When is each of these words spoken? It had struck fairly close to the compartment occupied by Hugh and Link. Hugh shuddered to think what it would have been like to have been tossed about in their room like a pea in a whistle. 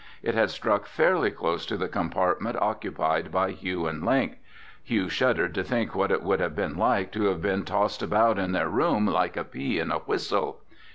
It 0.23 0.33
had 0.33 0.49
struck 0.49 0.87
fairly 0.87 1.29
close 1.29 1.63
to 1.67 1.77
the 1.77 1.87
compartment 1.87 2.57
occupied 2.59 3.31
by 3.31 3.51
Hugh 3.51 3.85
and 3.85 4.03
Link. 4.03 4.39
Hugh 4.83 5.09
shuddered 5.09 5.53
to 5.53 5.63
think 5.63 5.93
what 5.93 6.09
it 6.09 6.23
would 6.23 6.39
have 6.39 6.55
been 6.55 6.75
like 6.75 7.11
to 7.11 7.25
have 7.25 7.43
been 7.43 7.63
tossed 7.63 8.01
about 8.01 8.39
in 8.39 8.51
their 8.51 8.67
room 8.67 9.05
like 9.05 9.37
a 9.37 9.43
pea 9.43 9.77
in 9.77 9.91
a 9.91 9.99
whistle. 9.99 10.61